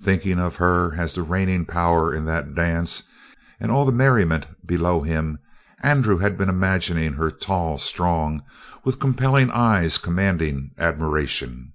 Thinking 0.00 0.38
of 0.38 0.56
her 0.56 0.94
as 0.94 1.12
the 1.12 1.20
reigning 1.22 1.66
power 1.66 2.10
in 2.14 2.24
that 2.24 2.54
dance 2.54 3.02
and 3.60 3.70
all 3.70 3.84
the 3.84 3.92
merriment 3.92 4.46
below 4.66 5.02
him, 5.02 5.40
Andrew 5.82 6.16
had 6.16 6.38
been 6.38 6.48
imagining 6.48 7.12
her 7.12 7.30
tall, 7.30 7.76
strong, 7.78 8.42
with 8.82 8.98
compelling 8.98 9.50
eyes 9.50 9.98
commanding 9.98 10.70
admiration. 10.78 11.74